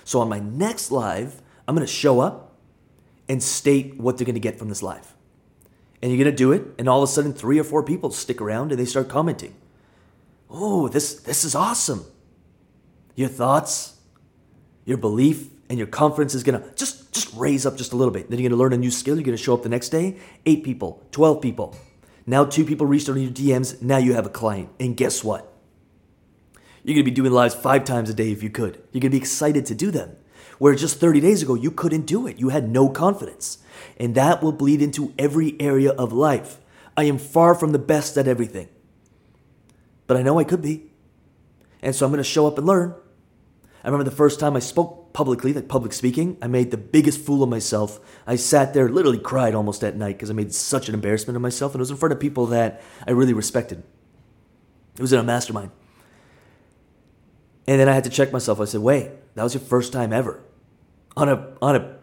So 0.06 0.22
on 0.22 0.30
my 0.30 0.40
next 0.40 0.90
live, 0.90 1.42
I'm 1.68 1.76
going 1.76 1.86
to 1.86 1.92
show 1.92 2.22
up 2.22 2.56
and 3.28 3.44
state 3.44 4.00
what 4.00 4.18
they're 4.18 4.26
going 4.26 4.36
to 4.36 4.40
get 4.40 4.58
from 4.58 4.70
this 4.70 4.82
live. 4.82 5.14
And 6.02 6.10
you're 6.12 6.24
going 6.24 6.34
to 6.34 6.38
do 6.38 6.54
it, 6.54 6.64
and 6.80 6.88
all 6.88 7.04
of 7.04 7.10
a 7.10 7.12
sudden, 7.12 7.34
three 7.34 7.60
or 7.60 7.66
four 7.66 7.84
people 7.84 8.10
stick 8.10 8.40
around 8.40 8.72
and 8.72 8.80
they 8.80 8.86
start 8.86 9.10
commenting. 9.10 9.54
Oh, 10.50 10.88
this, 10.88 11.14
this 11.16 11.44
is 11.44 11.56
awesome. 11.56 12.06
Your 13.16 13.30
thoughts, 13.30 13.98
your 14.86 14.98
belief, 14.98 15.50
and 15.72 15.78
your 15.78 15.88
confidence 15.88 16.36
is 16.36 16.44
to 16.44 16.62
just, 16.76 17.14
just 17.14 17.34
raise 17.34 17.66
up 17.66 17.78
just 17.78 17.94
a 17.94 17.96
little 17.96 18.14
bit. 18.14 18.30
Then 18.30 18.40
you're 18.40 18.50
to 18.50 18.58
learn 18.58 18.74
a 18.74 18.78
new 18.78 18.92
skill. 18.92 19.16
You're 19.16 19.24
to 19.28 19.38
show 19.38 19.54
up 19.54 19.64
the 19.64 19.70
next 19.70 19.88
day, 19.88 20.18
eight 20.46 20.66
people, 20.66 21.02
12 21.12 21.42
people. 21.42 21.78
Now, 22.26 22.44
two 22.44 22.66
people 22.66 22.86
reached 22.86 23.08
out 23.08 23.16
on 23.16 23.22
your 23.22 23.32
DMs. 23.32 23.82
Now 23.82 23.96
you 23.96 24.12
have 24.12 24.26
a 24.26 24.30
client. 24.30 24.68
And 24.82 24.98
guess 24.98 25.24
what? 25.24 25.50
You're 26.84 26.98
to 26.98 27.04
be 27.04 27.12
doing 27.12 27.32
lives 27.32 27.56
five 27.56 27.86
times 27.86 28.10
a 28.10 28.14
day 28.14 28.34
if 28.34 28.44
you 28.44 28.50
could. 28.50 28.84
You're 28.92 29.00
to 29.00 29.10
be 29.12 29.16
excited 29.16 29.66
to 29.68 29.74
do 29.74 29.92
them. 29.92 30.18
Where 30.58 30.76
just 30.76 31.00
30 31.00 31.22
days 31.22 31.42
ago, 31.42 31.56
you 31.56 31.72
couldn't 31.72 32.06
do 32.06 32.28
it. 32.28 32.38
You 32.38 32.50
had 32.50 32.70
no 32.70 32.90
confidence. 32.90 33.60
And 33.96 34.14
that 34.16 34.44
will 34.44 34.52
bleed 34.52 34.82
into 34.82 35.14
every 35.18 35.56
area 35.62 35.92
of 35.92 36.12
life. 36.12 36.60
I 36.98 37.06
am 37.06 37.18
far 37.18 37.56
from 37.56 37.72
the 37.72 37.80
best 37.80 38.18
at 38.18 38.28
everything. 38.28 38.68
But 40.06 40.18
I 40.18 40.22
know 40.22 40.38
I 40.38 40.44
could 40.44 40.62
be. 40.62 40.92
And 41.82 41.96
so 41.96 42.06
I'm 42.06 42.12
to 42.18 42.26
show 42.26 42.46
up 42.46 42.58
and 42.58 42.68
learn. 42.68 42.94
I 43.86 43.88
remember 43.88 44.04
the 44.04 44.12
first 44.16 44.38
time 44.38 44.58
I 44.58 44.60
spoke 44.60 45.01
publicly, 45.14 45.54
like 45.54 45.68
public 45.68 45.94
speaking, 45.94 46.38
I 46.42 46.48
made 46.48 46.72
the 46.72 46.78
biggest 46.78 47.20
fool 47.20 47.44
of 47.44 47.50
myself. 47.50 48.00
I 48.26 48.36
sat 48.36 48.74
there, 48.74 48.90
literally 48.90 49.20
cried 49.20 49.56
almost 49.56 49.84
at 49.84 49.96
night 49.96 50.18
because 50.18 50.30
I 50.30 50.34
made 50.34 50.54
such 50.54 50.88
an 50.88 50.94
embarrassment 50.94 51.36
of 51.36 51.42
myself. 51.42 51.74
And 51.74 51.80
it 51.80 51.84
was 51.84 51.92
in 51.92 51.98
front 51.98 52.14
of 52.14 52.20
people 52.20 52.46
that 52.48 52.82
I 53.08 53.12
really 53.12 53.34
respected. 53.34 53.84
It 54.96 55.02
was 55.02 55.14
in 55.14 55.20
a 55.20 55.24
mastermind. 55.24 55.72
And 57.68 57.80
then 57.80 57.88
I 57.88 57.94
had 57.94 58.04
to 58.06 58.10
check 58.10 58.32
myself. 58.32 58.60
I 58.60 58.66
said, 58.66 58.82
wait, 58.82 59.12
that 59.36 59.44
was 59.44 59.54
your 59.54 59.62
first 59.62 59.94
time 59.94 60.12
ever 60.12 60.44
on 61.16 61.30
a 61.30 61.48
on 61.62 61.76
a 61.76 61.96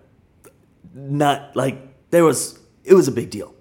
not 0.95 1.55
like 1.57 2.11
there 2.11 2.25
was 2.25 2.59
it 2.85 2.95
was 2.95 3.09
a 3.09 3.13
big 3.13 3.31
deal. 3.31 3.55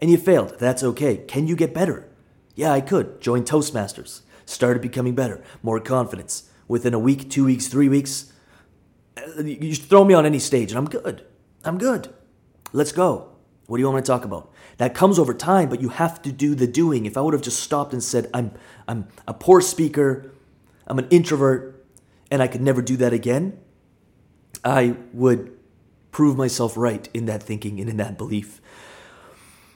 And 0.00 0.10
you 0.10 0.16
failed. 0.16 0.58
That's 0.58 0.84
okay. 0.84 1.18
Can 1.18 1.48
you 1.48 1.56
get 1.56 1.74
better? 1.74 2.08
Yeah, 2.54 2.72
I 2.72 2.80
could. 2.80 3.20
Join 3.20 3.44
Toastmasters. 3.44 4.22
Started 4.46 4.80
becoming 4.80 5.14
better, 5.14 5.42
more 5.62 5.80
confidence. 5.80 6.48
Within 6.68 6.94
a 6.94 6.98
week, 6.98 7.30
two 7.30 7.44
weeks, 7.44 7.66
three 7.66 7.88
weeks, 7.88 8.32
you 9.42 9.74
throw 9.74 10.04
me 10.04 10.14
on 10.14 10.26
any 10.26 10.38
stage 10.38 10.70
and 10.70 10.78
I'm 10.78 10.86
good. 10.86 11.24
I'm 11.64 11.78
good. 11.78 12.12
Let's 12.72 12.92
go. 12.92 13.30
What 13.66 13.76
do 13.76 13.82
you 13.82 13.86
want 13.86 13.96
me 13.96 14.02
to 14.02 14.06
talk 14.06 14.24
about? 14.24 14.50
That 14.78 14.94
comes 14.94 15.18
over 15.18 15.34
time, 15.34 15.68
but 15.68 15.80
you 15.80 15.90
have 15.90 16.22
to 16.22 16.32
do 16.32 16.54
the 16.54 16.66
doing. 16.66 17.04
If 17.04 17.16
I 17.16 17.20
would 17.20 17.34
have 17.34 17.42
just 17.42 17.60
stopped 17.60 17.92
and 17.92 18.02
said, 18.02 18.30
I'm, 18.32 18.52
I'm 18.86 19.08
a 19.26 19.34
poor 19.34 19.60
speaker, 19.60 20.32
I'm 20.86 20.98
an 20.98 21.06
introvert, 21.10 21.86
and 22.30 22.42
I 22.42 22.48
could 22.48 22.62
never 22.62 22.80
do 22.80 22.96
that 22.96 23.12
again, 23.12 23.58
I 24.64 24.96
would 25.12 25.54
prove 26.12 26.36
myself 26.36 26.76
right 26.76 27.08
in 27.12 27.26
that 27.26 27.42
thinking 27.42 27.78
and 27.80 27.90
in 27.90 27.98
that 27.98 28.16
belief. 28.16 28.60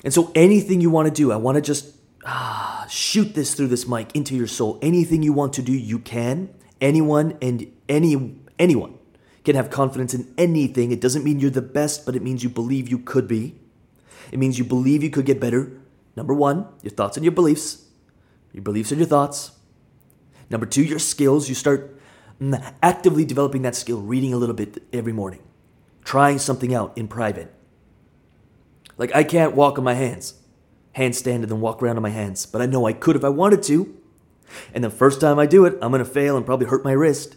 And 0.04 0.12
so, 0.12 0.32
anything 0.34 0.80
you 0.80 0.90
want 0.90 1.06
to 1.08 1.14
do, 1.14 1.30
I 1.30 1.36
want 1.36 1.56
to 1.56 1.60
just 1.60 1.94
ah, 2.24 2.86
shoot 2.88 3.34
this 3.34 3.54
through 3.54 3.68
this 3.68 3.86
mic 3.86 4.16
into 4.16 4.34
your 4.34 4.46
soul. 4.46 4.78
Anything 4.82 5.22
you 5.22 5.32
want 5.32 5.52
to 5.54 5.62
do, 5.62 5.72
you 5.72 5.98
can. 5.98 6.52
Anyone 6.80 7.38
and 7.40 7.70
any 7.88 8.40
anyone 8.58 8.98
can 9.44 9.56
have 9.56 9.70
confidence 9.70 10.14
in 10.14 10.32
anything. 10.38 10.92
It 10.92 11.00
doesn't 11.00 11.24
mean 11.24 11.40
you're 11.40 11.50
the 11.50 11.62
best, 11.62 12.06
but 12.06 12.14
it 12.14 12.22
means 12.22 12.42
you 12.42 12.48
believe 12.48 12.88
you 12.88 12.98
could 12.98 13.26
be. 13.26 13.56
It 14.30 14.38
means 14.38 14.58
you 14.58 14.64
believe 14.64 15.02
you 15.02 15.10
could 15.10 15.26
get 15.26 15.40
better. 15.40 15.72
Number 16.16 16.34
one, 16.34 16.66
your 16.82 16.92
thoughts 16.92 17.16
and 17.16 17.24
your 17.24 17.32
beliefs. 17.32 17.84
Your 18.52 18.62
beliefs 18.62 18.92
and 18.92 19.00
your 19.00 19.08
thoughts. 19.08 19.52
Number 20.50 20.66
two, 20.66 20.82
your 20.82 20.98
skills. 20.98 21.48
You 21.48 21.54
start 21.54 21.98
mm, 22.40 22.62
actively 22.82 23.24
developing 23.24 23.62
that 23.62 23.74
skill, 23.74 24.00
reading 24.00 24.32
a 24.32 24.36
little 24.36 24.54
bit 24.54 24.82
every 24.92 25.12
morning, 25.12 25.40
trying 26.04 26.38
something 26.38 26.74
out 26.74 26.96
in 26.96 27.08
private. 27.08 27.52
Like, 28.98 29.14
I 29.14 29.24
can't 29.24 29.56
walk 29.56 29.78
on 29.78 29.84
my 29.84 29.94
hands, 29.94 30.34
handstand 30.94 31.36
and 31.36 31.48
then 31.48 31.60
walk 31.60 31.82
around 31.82 31.96
on 31.96 32.02
my 32.02 32.10
hands, 32.10 32.44
but 32.44 32.60
I 32.60 32.66
know 32.66 32.86
I 32.86 32.92
could 32.92 33.16
if 33.16 33.24
I 33.24 33.30
wanted 33.30 33.62
to. 33.64 33.96
And 34.74 34.84
the 34.84 34.90
first 34.90 35.20
time 35.20 35.38
I 35.38 35.46
do 35.46 35.64
it, 35.64 35.78
I'm 35.80 35.90
gonna 35.90 36.04
fail 36.04 36.36
and 36.36 36.44
probably 36.44 36.66
hurt 36.66 36.84
my 36.84 36.92
wrist. 36.92 37.36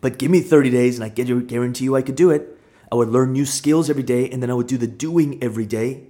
But 0.00 0.18
give 0.18 0.30
me 0.30 0.40
30 0.40 0.70
days 0.70 0.98
and 0.98 1.04
I 1.04 1.08
guarantee 1.08 1.84
you 1.84 1.96
I 1.96 2.02
could 2.02 2.16
do 2.16 2.30
it. 2.30 2.58
I 2.90 2.94
would 2.94 3.08
learn 3.08 3.32
new 3.32 3.46
skills 3.46 3.90
every 3.90 4.02
day 4.02 4.28
and 4.30 4.42
then 4.42 4.50
I 4.50 4.54
would 4.54 4.66
do 4.66 4.78
the 4.78 4.86
doing 4.86 5.42
every 5.42 5.66
day. 5.66 6.04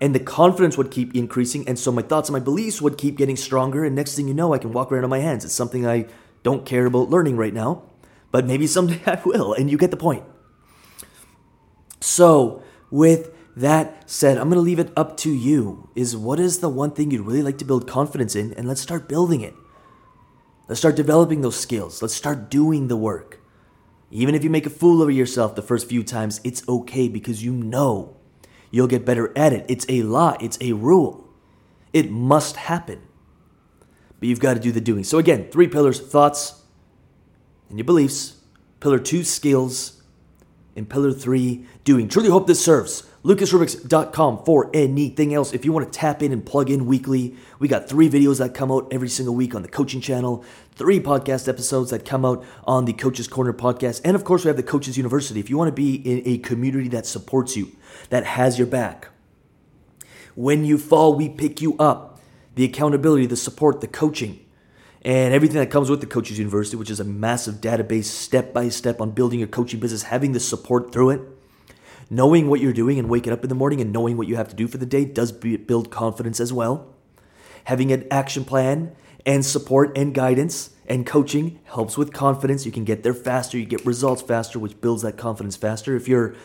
And 0.00 0.14
the 0.14 0.20
confidence 0.20 0.76
would 0.76 0.90
keep 0.90 1.14
increasing 1.14 1.66
and 1.66 1.78
so 1.78 1.90
my 1.90 2.02
thoughts 2.02 2.28
and 2.28 2.34
my 2.34 2.44
beliefs 2.44 2.82
would 2.82 2.98
keep 2.98 3.16
getting 3.16 3.36
stronger 3.36 3.84
and 3.84 3.96
next 3.96 4.14
thing 4.14 4.28
you 4.28 4.34
know 4.34 4.52
i 4.52 4.58
can 4.58 4.72
walk 4.72 4.92
around 4.92 5.04
on 5.04 5.10
my 5.10 5.20
hands. 5.20 5.44
It's 5.44 5.54
something 5.54 5.86
i 5.86 6.06
don't 6.42 6.66
care 6.66 6.86
about 6.86 7.08
learning 7.08 7.36
right 7.36 7.54
now 7.54 7.82
but 8.30 8.46
maybe 8.46 8.66
someday 8.66 9.00
i 9.06 9.20
will 9.24 9.54
and 9.54 9.70
you 9.70 9.78
get 9.78 9.90
the 9.90 9.96
point. 9.96 10.24
So 12.00 12.62
with 12.90 13.32
that 13.56 14.08
said 14.08 14.36
i'm 14.36 14.50
going 14.50 14.56
to 14.56 14.60
leave 14.60 14.78
it 14.78 14.92
up 14.96 15.16
to 15.16 15.32
you 15.32 15.88
is 15.94 16.14
what 16.14 16.38
is 16.38 16.58
the 16.58 16.68
one 16.68 16.90
thing 16.90 17.10
you'd 17.10 17.22
really 17.22 17.42
like 17.42 17.56
to 17.56 17.64
build 17.64 17.88
confidence 17.88 18.36
in 18.36 18.52
and 18.52 18.68
let's 18.68 18.82
start 18.82 19.08
building 19.08 19.40
it 19.40 19.54
let's 20.68 20.80
start 20.80 20.96
developing 20.96 21.40
those 21.40 21.58
skills 21.58 22.02
let's 22.02 22.14
start 22.14 22.50
doing 22.50 22.88
the 22.88 22.96
work 22.96 23.40
even 24.10 24.34
if 24.34 24.44
you 24.44 24.50
make 24.50 24.66
a 24.66 24.70
fool 24.70 25.02
of 25.02 25.10
yourself 25.10 25.54
the 25.54 25.62
first 25.62 25.88
few 25.88 26.02
times 26.02 26.40
it's 26.44 26.66
okay 26.68 27.08
because 27.08 27.44
you 27.44 27.52
know 27.52 28.16
you'll 28.70 28.86
get 28.86 29.04
better 29.04 29.32
at 29.36 29.52
it. 29.52 29.64
It's 29.68 29.86
a 29.88 30.02
law, 30.02 30.36
it's 30.40 30.58
a 30.60 30.72
rule. 30.72 31.28
It 31.92 32.10
must 32.10 32.56
happen. 32.56 33.00
But 34.20 34.28
you've 34.28 34.40
got 34.40 34.54
to 34.54 34.60
do 34.60 34.72
the 34.72 34.80
doing. 34.80 35.04
So, 35.04 35.18
again, 35.18 35.48
three 35.50 35.68
pillars 35.68 36.00
thoughts 36.00 36.62
and 37.68 37.78
your 37.78 37.84
beliefs. 37.84 38.36
Pillar 38.80 38.98
two, 38.98 39.24
skills. 39.24 40.02
And 40.74 40.88
pillar 40.88 41.12
three, 41.12 41.66
doing. 41.84 42.08
Truly 42.08 42.28
hope 42.28 42.46
this 42.46 42.62
serves. 42.62 43.08
LucasRubix.com 43.26 44.44
for 44.44 44.70
anything 44.72 45.34
else. 45.34 45.52
If 45.52 45.64
you 45.64 45.72
want 45.72 45.92
to 45.92 45.98
tap 45.98 46.22
in 46.22 46.30
and 46.30 46.46
plug 46.46 46.70
in 46.70 46.86
weekly, 46.86 47.34
we 47.58 47.66
got 47.66 47.88
three 47.88 48.08
videos 48.08 48.38
that 48.38 48.54
come 48.54 48.70
out 48.70 48.86
every 48.92 49.08
single 49.08 49.34
week 49.34 49.52
on 49.52 49.62
the 49.62 49.68
coaching 49.68 50.00
channel, 50.00 50.44
three 50.76 51.00
podcast 51.00 51.48
episodes 51.48 51.90
that 51.90 52.04
come 52.04 52.24
out 52.24 52.44
on 52.68 52.84
the 52.84 52.92
Coaches 52.92 53.26
Corner 53.26 53.52
podcast, 53.52 54.00
and 54.04 54.14
of 54.14 54.22
course, 54.22 54.44
we 54.44 54.48
have 54.48 54.56
the 54.56 54.62
Coaches 54.62 54.96
University. 54.96 55.40
If 55.40 55.50
you 55.50 55.58
want 55.58 55.66
to 55.66 55.72
be 55.72 55.96
in 55.96 56.22
a 56.24 56.38
community 56.38 56.88
that 56.90 57.04
supports 57.04 57.56
you, 57.56 57.72
that 58.10 58.24
has 58.24 58.58
your 58.58 58.68
back, 58.68 59.08
when 60.36 60.64
you 60.64 60.78
fall, 60.78 61.14
we 61.14 61.28
pick 61.28 61.60
you 61.60 61.76
up. 61.78 62.20
The 62.54 62.64
accountability, 62.64 63.26
the 63.26 63.36
support, 63.36 63.80
the 63.80 63.88
coaching, 63.88 64.38
and 65.02 65.34
everything 65.34 65.58
that 65.58 65.70
comes 65.70 65.90
with 65.90 66.00
the 66.00 66.06
Coaches 66.06 66.38
University, 66.38 66.76
which 66.76 66.90
is 66.90 67.00
a 67.00 67.04
massive 67.04 67.56
database, 67.56 68.04
step 68.04 68.54
by 68.54 68.68
step 68.68 69.00
on 69.00 69.10
building 69.10 69.40
your 69.40 69.48
coaching 69.48 69.80
business, 69.80 70.04
having 70.04 70.30
the 70.30 70.40
support 70.40 70.92
through 70.92 71.10
it 71.10 71.35
Knowing 72.08 72.48
what 72.48 72.60
you're 72.60 72.72
doing 72.72 72.98
and 72.98 73.08
waking 73.08 73.32
up 73.32 73.42
in 73.42 73.48
the 73.48 73.54
morning 73.54 73.80
and 73.80 73.92
knowing 73.92 74.16
what 74.16 74.28
you 74.28 74.36
have 74.36 74.48
to 74.48 74.54
do 74.54 74.68
for 74.68 74.78
the 74.78 74.86
day 74.86 75.04
does 75.04 75.32
build 75.32 75.90
confidence 75.90 76.38
as 76.38 76.52
well. 76.52 76.94
Having 77.64 77.90
an 77.92 78.06
action 78.10 78.44
plan 78.44 78.94
and 79.24 79.44
support 79.44 79.96
and 79.98 80.14
guidance 80.14 80.70
and 80.86 81.04
coaching 81.04 81.58
helps 81.64 81.98
with 81.98 82.12
confidence. 82.12 82.64
You 82.64 82.70
can 82.70 82.84
get 82.84 83.02
there 83.02 83.12
faster, 83.12 83.58
you 83.58 83.66
get 83.66 83.84
results 83.84 84.22
faster, 84.22 84.58
which 84.58 84.80
builds 84.80 85.02
that 85.02 85.16
confidence 85.16 85.56
faster. 85.56 85.96
If 85.96 86.06
you're 86.06 86.36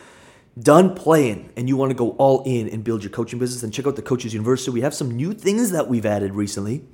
done 0.58 0.94
playing 0.94 1.52
and 1.56 1.68
you 1.68 1.76
want 1.76 1.90
to 1.90 1.94
go 1.94 2.10
all 2.12 2.42
in 2.44 2.68
and 2.68 2.82
build 2.82 3.04
your 3.04 3.12
coaching 3.12 3.38
business, 3.38 3.62
then 3.62 3.70
check 3.70 3.86
out 3.86 3.94
the 3.94 4.02
Coaches 4.02 4.34
University. 4.34 4.72
We 4.72 4.80
have 4.80 4.94
some 4.94 5.12
new 5.12 5.32
things 5.32 5.70
that 5.70 5.88
we've 5.88 6.04
added 6.04 6.34
recently. 6.34 6.84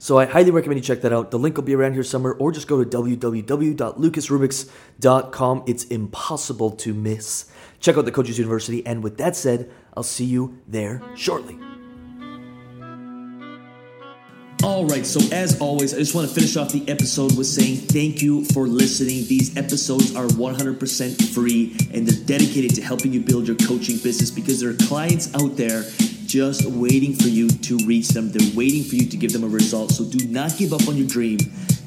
So 0.00 0.18
I 0.18 0.24
highly 0.24 0.50
recommend 0.50 0.78
you 0.78 0.82
check 0.82 1.02
that 1.02 1.12
out. 1.12 1.30
The 1.30 1.38
link 1.38 1.58
will 1.58 1.62
be 1.62 1.74
around 1.74 1.92
here 1.92 2.02
somewhere, 2.02 2.32
or 2.32 2.52
just 2.52 2.66
go 2.66 2.82
to 2.82 2.88
www.lucasrubix.com. 2.88 5.64
It's 5.66 5.84
impossible 5.84 6.70
to 6.70 6.94
miss. 6.94 7.52
Check 7.80 7.98
out 7.98 8.06
the 8.06 8.10
Coaches 8.10 8.38
University, 8.38 8.86
and 8.86 9.04
with 9.04 9.18
that 9.18 9.36
said, 9.36 9.70
I'll 9.94 10.02
see 10.02 10.24
you 10.24 10.58
there 10.66 11.02
shortly. 11.14 11.58
All 14.62 14.86
right, 14.86 15.04
so 15.04 15.20
as 15.34 15.60
always, 15.60 15.92
I 15.92 15.98
just 15.98 16.14
want 16.14 16.30
to 16.30 16.34
finish 16.34 16.56
off 16.56 16.72
the 16.72 16.88
episode 16.88 17.36
with 17.36 17.46
saying 17.46 17.76
thank 17.76 18.22
you 18.22 18.46
for 18.46 18.66
listening. 18.66 19.26
These 19.26 19.54
episodes 19.58 20.16
are 20.16 20.28
100% 20.28 21.34
free 21.34 21.76
and 21.92 22.08
they're 22.08 22.24
dedicated 22.24 22.74
to 22.76 22.82
helping 22.82 23.12
you 23.12 23.20
build 23.20 23.46
your 23.46 23.56
coaching 23.56 23.98
business 23.98 24.30
because 24.30 24.60
there 24.60 24.70
are 24.70 24.76
clients 24.86 25.28
out 25.34 25.58
there 25.58 25.84
just 26.30 26.64
waiting 26.64 27.12
for 27.12 27.26
you 27.26 27.48
to 27.48 27.76
reach 27.86 28.08
them. 28.10 28.30
They're 28.30 28.56
waiting 28.56 28.84
for 28.84 28.94
you 28.94 29.06
to 29.06 29.16
give 29.16 29.32
them 29.32 29.42
a 29.42 29.48
result. 29.48 29.90
So 29.90 30.04
do 30.04 30.28
not 30.28 30.56
give 30.56 30.72
up 30.72 30.86
on 30.86 30.96
your 30.96 31.08
dream 31.08 31.38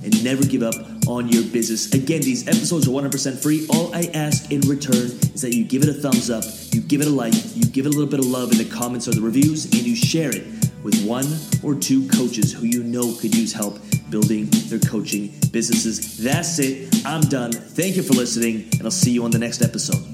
and 0.04 0.22
never 0.22 0.44
give 0.44 0.64
up 0.64 0.76
on 1.08 1.30
your 1.30 1.44
business. 1.44 1.94
Again, 1.94 2.22
these 2.22 2.46
episodes 2.46 2.86
are 2.88 2.92
100% 2.92 3.42
free. 3.42 3.66
All 3.70 3.96
I 3.96 4.10
ask 4.14 4.52
in 4.52 4.60
return 4.62 4.96
is 5.32 5.42
that 5.42 5.56
you 5.56 5.64
give 5.64 5.82
it 5.82 5.90
a 5.90 5.94
thumbs 5.94 6.30
up, 6.30 6.44
you 6.74 6.82
give 6.82 7.00
it 7.00 7.08
a 7.08 7.10
like, 7.10 7.34
you 7.56 7.64
give 7.66 7.86
it 7.86 7.90
a 7.90 7.98
little 7.98 8.10
bit 8.10 8.20
of 8.20 8.26
love 8.26 8.52
in 8.52 8.58
the 8.58 8.66
comments 8.66 9.08
or 9.08 9.12
the 9.12 9.22
reviews, 9.22 9.64
and 9.66 9.76
you 9.76 9.96
share 9.96 10.36
it 10.36 10.44
with 10.84 11.06
one 11.06 11.26
or 11.64 11.80
two 11.80 12.06
coaches 12.10 12.52
who 12.52 12.66
you 12.66 12.84
know 12.84 13.16
could 13.22 13.34
use 13.34 13.54
help 13.54 13.80
building 14.10 14.48
their 14.68 14.80
coaching 14.80 15.34
businesses. 15.52 16.18
That's 16.18 16.60
it. 16.60 17.06
I'm 17.06 17.22
done. 17.22 17.54
Thank 17.54 17.96
you 17.96 18.04
for 18.04 18.14
listening, 18.14 18.68
and 18.74 18.84
I'll 18.84 18.92
see 18.92 19.12
you 19.12 19.24
on 19.24 19.32
the 19.32 19.40
next 19.40 19.62
episode. 19.62 20.13